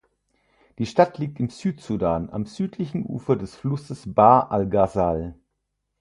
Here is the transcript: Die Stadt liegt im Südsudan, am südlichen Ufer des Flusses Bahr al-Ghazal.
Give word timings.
Die 0.79 0.87
Stadt 0.87 1.19
liegt 1.19 1.39
im 1.39 1.49
Südsudan, 1.51 2.31
am 2.31 2.47
südlichen 2.47 3.05
Ufer 3.05 3.35
des 3.35 3.53
Flusses 3.55 4.11
Bahr 4.11 4.51
al-Ghazal. 4.51 5.35